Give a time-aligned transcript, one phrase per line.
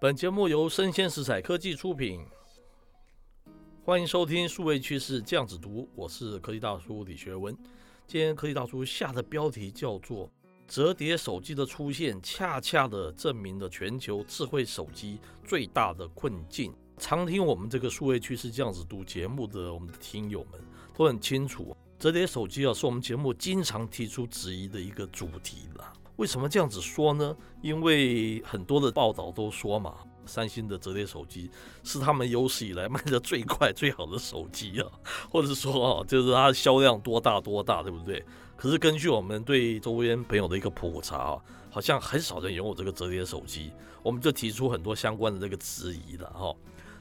[0.00, 2.24] 本节目由生鲜时采科技出品，
[3.84, 7.52] 欢迎收听数位趋势酱子读，我是科技大叔李学文。
[8.06, 10.30] 今天科技大叔下的标题叫做
[10.68, 16.72] “折叠手机的出现，恰恰的证明了全球智慧手机最大的困境”。
[16.96, 20.60] 常听我们这个数位趋势酱子读节目的我们的听友们
[20.96, 25.92] 都很清楚，折叠手机啊是我们节目经常提出质疑的一个主题了。
[26.18, 27.34] 为什么这样子说呢？
[27.62, 29.94] 因为很多的报道都说嘛，
[30.26, 31.48] 三星的折叠手机
[31.84, 34.86] 是他们有史以来卖的最快、最好的手机啊，
[35.30, 38.24] 或者说啊，就是它的销量多大多大，对不对？
[38.56, 41.38] 可是根据我们对周边朋友的一个普查啊，
[41.70, 43.70] 好像很少人拥有这个折叠手机，
[44.02, 46.52] 我们就提出很多相关的这个质疑了哈。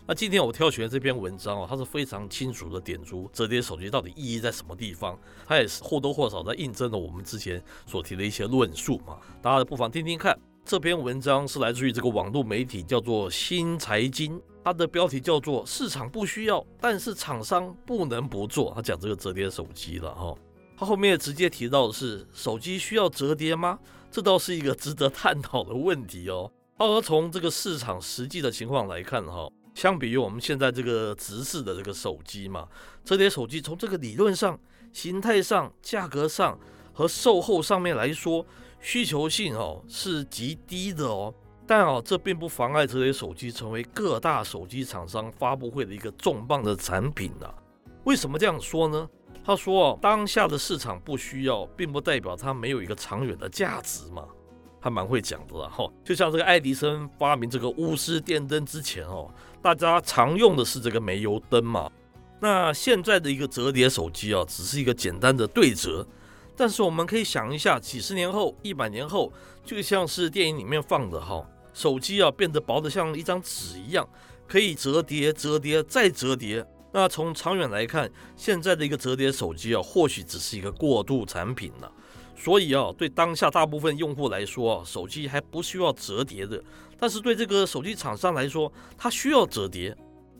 [0.09, 9.17] 那今天我挑选的这篇文章哦，它是非常清楚的点出折叠手机到底意义在什么地方，它也是或多或少在印证了我们之前所提的一些论述嘛。
[9.41, 10.39] 大家不妨听听看。
[10.63, 18.71] 这篇文章是来自于这个网络媒体叫做新财经，它的标题叫做“市场不需要，但是厂商不能不做”。
[18.75, 20.33] 他讲这个折叠手机了哈，
[20.77, 23.77] 他后面直接提到的是手机需要折叠吗？
[24.09, 26.49] 这倒是一个值得探讨的问题哦。
[26.77, 29.49] 而从这个市场实际的情况来看哈。
[29.77, 32.67] 相比于我们现在这个直式的这个手机嘛，
[33.05, 34.59] 折叠手机从这个理论上、
[34.91, 36.57] 形态上、价格上
[36.91, 38.43] 和售后上面来说，
[38.81, 41.31] 需求性哦是极低的哦。
[41.67, 47.47] 但哦，这并不妨碍折叠手机成为各大手机厂商发布会的一个重磅的产品呐。
[48.05, 49.07] 为什么这样说呢？
[49.45, 54.27] 他说哦，当下的市场不需要，并不代表它没有一个长远的价值嘛。
[54.87, 59.29] 还蛮会讲的啦，哈，就像这个爱迪生发明这个钨丝电灯之前哦，
[59.61, 61.91] 大家常用的是这个煤油灯嘛。
[62.39, 66.07] 那现在的一个折叠手机啊，只是一个简单的对折。
[66.55, 69.31] 但是我们可以想一下，几十年后、一百年后，
[69.65, 74.07] 就像是电影里面放的哈，手机啊变得薄得像一张纸一样，
[74.47, 76.65] 可以折叠、折叠再折叠。
[76.93, 81.91] 那从长远来看，现在的一个折叠手机啊，或许只是一个过渡产品了。
[82.37, 86.63] 所以啊，对当下大部分用户来说，手机还不需要折叠的。
[86.99, 89.95] 但是对这个手机厂商来说，它需要折叠，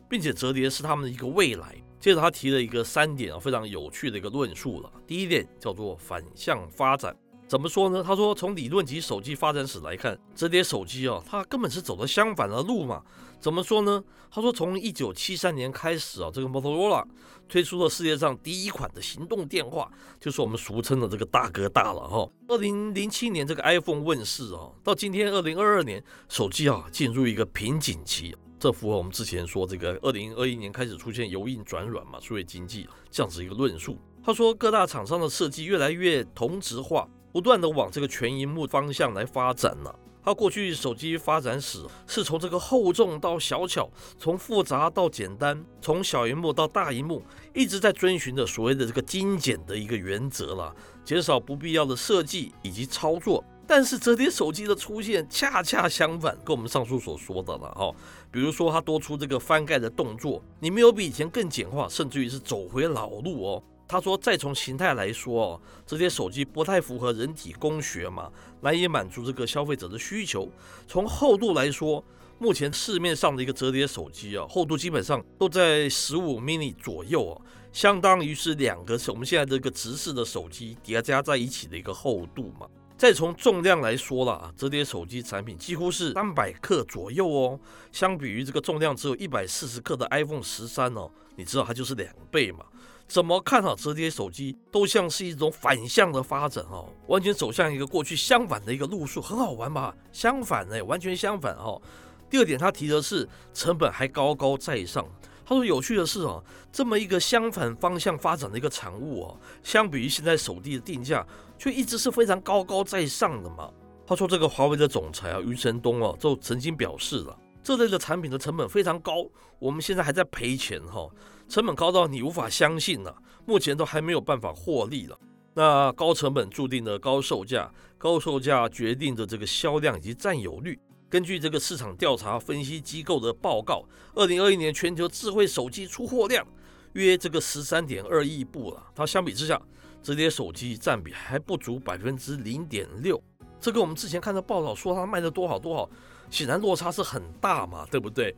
[0.08, 1.76] 并且折叠是他们的一个未来。
[2.00, 4.92] 接着他提了一个三点啊，非常有趣的一个论述了。
[5.08, 7.16] 第一点叫做反向发展。
[7.48, 8.04] 怎么说呢？
[8.04, 13.02] 他说，从理论及手机发展史来看，折叠手机啊，它根本是走了相反的路嘛。
[13.40, 14.04] 怎么说呢？
[14.30, 17.06] 他说，从一九七三年开始啊，这个 Motorola
[17.48, 22.30] 推出了世界上第一款的行动电话，就是我们俗称的这个大哥大了哈。
[22.50, 33.98] 二零零七年这个 iPhone 问世啊，到今天二零二二年，手机啊进入一个瓶颈期，这符合我们之前说这个二零二一年开始出现由硬转软嘛，数位经济这样子一个论述。
[34.22, 37.08] 他说，各大厂商的设计越来越同质化。
[37.38, 39.96] 不断的往这个全荧幕方向来发展了。
[40.24, 43.88] 它过去手机发展史是从这个厚重到小巧，
[44.18, 47.22] 从复杂到简单，从小荧幕到大荧幕，
[47.54, 50.76] 一直在遵循着所谓的这个精简的一个原则了，
[51.06, 53.44] 减少不必要的设计以及操作。
[53.68, 57.94] 但是折叠手机的出现恰恰相反，跟我们上述所说的了哈。
[58.32, 63.64] 比如说它多出这个翻盖的动作，你没有比以前更简化，甚至于是走回老路哦。
[63.88, 70.50] 他说：“再从形态来说哦，这些手机不太符合人体工学嘛，难以满足这个消费者的需求。
[70.88, 72.04] 从厚度来说，
[72.38, 82.68] 目前市面上的一个折叠手机啊，厚度基本上都在十五 mini 左右啊，相当于是两个我们现在这个直式的手机叠加在一起的一个厚度嘛。
[82.98, 87.60] 再从重量来说了，折叠手机产品几乎是三百克左右哦，
[87.92, 92.66] 相比于这个重量只有一百四十克的 iPhone 十三哦，你知道它就是两倍嘛。”
[93.08, 99.96] 怎么看好折叠手机都像是一种反向的发展哦，完全走向一个过去相反的一个路数，很好玩吧？
[100.12, 101.82] 相反哎，完全相反哦。
[102.30, 105.06] 第二点，他提的是成本还高高在上。
[105.46, 111.26] 他说有趣的是哦，这么一个相反方向发展的一个产物哦，相比于现在手机的定价，
[111.58, 113.72] 却一直是非常高高在上的嘛。
[114.06, 117.38] 他说这个华为的总裁啊，余承东哦，就曾经表示了，
[117.68, 119.28] 这类的产品的成本非常高，
[119.60, 121.06] 我们现在还在赔钱哈。
[121.50, 123.14] 成本高到你无法相信了，
[123.46, 125.20] 目前都还没有办法获利了。
[125.54, 130.80] 那高成本注定了高售价，高售价决定着这个销量以及占有率。
[131.10, 133.84] 根据这个市场调查分析机构的报告，
[134.16, 136.48] 二零二一年全球智慧手机出货量
[136.94, 138.82] 约这个十三点二亿部了。
[138.96, 139.62] 它相比之下，
[140.02, 143.22] 折叠手机占比还不足百分之零点六。
[143.60, 145.90] 这跟我们之前看到报道说它卖的多好多好，
[146.30, 148.36] 显然落差是很大嘛，对不对？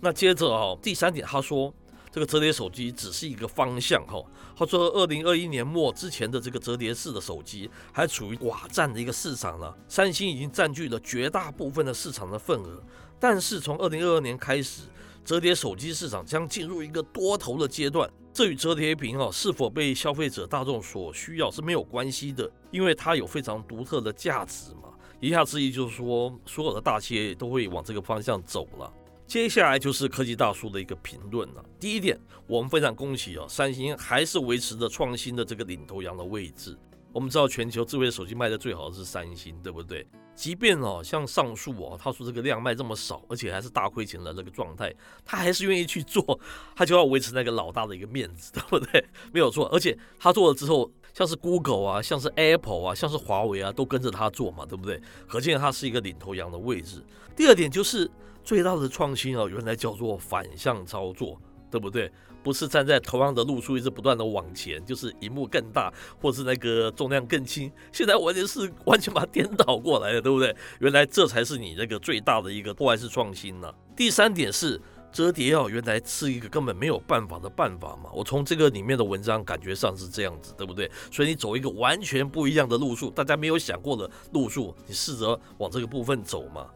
[0.00, 1.72] 那接着啊，第三点他说。
[2.10, 4.18] 这个折叠手机只是一个方向哈。
[4.56, 12.82] 他说，二零二一年末之前的这个折叠式的手机还处于寡占的一个市场呢，三星已经占据了绝大部分的市场的份额。
[13.20, 14.84] 但是从二零二二年开始，
[15.28, 18.10] 折叠手机市场将进入一个多头的阶段。
[18.32, 24.88] 这与折叠屏啊是否被消费者大众所需要是没有关系的，因为它有非常独特的价值嘛。
[25.20, 28.90] 言下之意就是说，所有的大企业都会往这个方向走了。
[29.26, 31.62] 接下来就是科技大叔的一个评论了。
[31.78, 36.74] 第一点，我们非常恭喜啊，三星还是维持着创新的这个领头羊的位置。
[37.18, 40.06] 我们知道全球智慧手机卖的最好的是三星，对不对？
[40.36, 44.94] 即便哦，像上述哦，他说这个量卖这么少，而且还是大亏钱的这个状态，
[45.24, 46.38] 他还是愿意去做，
[46.76, 49.04] 他就要维持那个老大的一个面子，对不对？
[49.34, 49.68] 没有错。
[49.72, 55.02] 而且他做了之后，像是 Google 啊，像是 Apple 啊，像是华为啊，都跟着他做嘛，对不对？
[55.26, 57.02] 可见他是一个领头羊的位置。
[57.34, 58.08] 第二点就是。
[58.44, 61.38] 最大的创新哦，原来叫做反向操作，
[61.70, 62.10] 对不对？
[62.42, 67.70] 不是站在同样的路数一直不断的往前，就是荧幕更大，或是那个重量更轻。
[67.92, 70.54] 现在完全是完全把它颠倒过来了，对不对？
[70.78, 73.70] 原来这才是你那个最大的一个破坏式创新呢。
[73.96, 74.80] 第三点是
[75.10, 78.08] 折叠哦，原来是一个根本没有办法的办法嘛。
[78.14, 80.88] 我从这个里面的文章感觉上是这样子，对不对？
[81.10, 86.68] 所以你走一个完全不一样的路数，大家没有想过的路数，你试着往这个部分走嘛。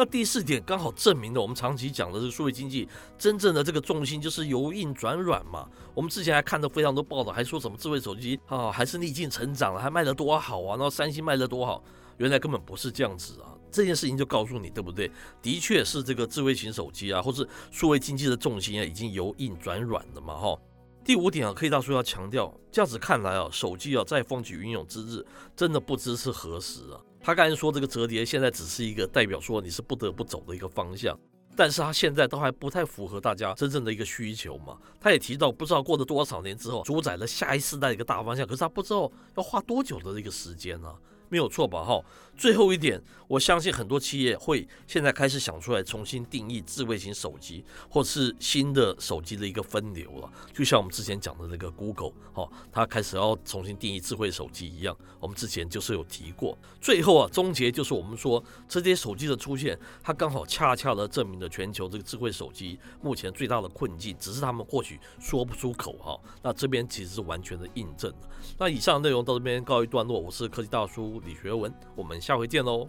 [0.00, 5.68] 那第四点刚好证明了我们长期讲的是数位经济真正的这个重心就是由硬转软嘛。
[5.92, 11.82] 我们之前还看到非常多报道，还说什么智慧手机啊还是逆境成长了，还卖得多好啊，然后三星卖得多好，
[12.18, 13.58] 原来根本不是这样子啊。
[13.72, 15.10] 这件事情就告诉你，对不对？
[15.42, 20.56] 的确是这个智慧型手机啊，或是数位经济的重心啊，已经由硬转软了嘛，哈。
[21.04, 27.02] 第五点啊，科技大叔要强调，这样子看来啊，手机啊在风起云涌之日，真的不知是何时啊。
[27.20, 31.18] 他刚才说这个折叠现在只是一个代表说你是不得不走的一个方向，
[31.54, 34.78] 但是他现在都还不太符合大家真正的一个需求嘛。
[35.00, 40.94] 他也提到不知道过了多少年之后，主宰了下一世代的一个大方向，可是他不知道要花多久的这个时间呢、
[41.28, 41.84] 没有错吧？
[41.84, 42.02] 哈，
[42.36, 50.32] 最后一点，我相信很多企业会现在开始想出来重新定义智慧型手机，或是新的手机的一个分流了。
[50.54, 54.96] 就像我们之前讲的那个 Google，哈，它开始要重新定义智慧手机一样。
[55.20, 56.56] 我们之前就是有提过。
[56.80, 66.18] 最后啊，终结就是我们说这些手机的出现，它刚好恰恰的证明了全球这个智慧手机目前最大的困境，只是他们或许说不出口哈。
[66.42, 68.12] 那这边其实是完全的印证。
[68.56, 71.17] 那以上内容到这边告一段落，我是科技大叔。
[71.20, 72.88] 李学文，我们下回见喽。